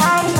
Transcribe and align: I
I 0.00 0.37